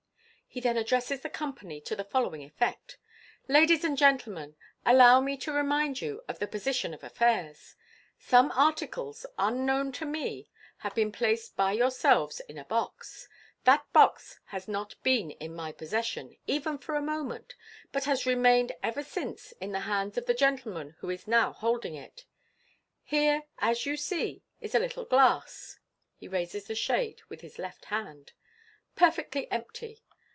[0.53, 2.97] He then addresses the company to the following effect:—"
[3.47, 7.77] Ladies and gentle men, allow me to remind you of the position of affairs.
[8.19, 13.29] Some articles, unknown to me, have been placed by yourselves in a box.
[13.63, 17.55] That box has not been in my possession, even for a moment,
[17.93, 21.85] but has remained ever since in the hands of the gentleman who is now hold
[21.85, 22.25] ing it.
[23.03, 25.79] Here, as you see, is a little glass"
[26.19, 28.33] (he raises the shade with the left hand),
[28.97, 30.03] "perfectly empty.